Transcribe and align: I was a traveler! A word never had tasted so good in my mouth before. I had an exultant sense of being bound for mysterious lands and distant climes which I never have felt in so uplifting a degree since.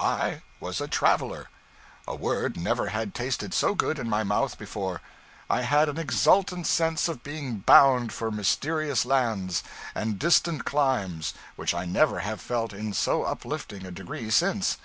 I 0.00 0.40
was 0.60 0.80
a 0.80 0.88
traveler! 0.88 1.50
A 2.08 2.14
word 2.14 2.56
never 2.56 2.86
had 2.88 3.14
tasted 3.14 3.52
so 3.52 3.74
good 3.74 3.98
in 3.98 4.08
my 4.08 4.24
mouth 4.24 4.56
before. 4.56 5.02
I 5.50 5.60
had 5.60 5.90
an 5.90 5.98
exultant 5.98 6.66
sense 6.66 7.06
of 7.06 7.22
being 7.22 7.58
bound 7.58 8.10
for 8.10 8.30
mysterious 8.30 9.04
lands 9.04 9.62
and 9.94 10.18
distant 10.18 10.64
climes 10.64 11.34
which 11.56 11.74
I 11.74 11.84
never 11.84 12.20
have 12.20 12.40
felt 12.40 12.72
in 12.72 12.94
so 12.94 13.24
uplifting 13.24 13.84
a 13.84 13.90
degree 13.90 14.30
since. 14.30 14.78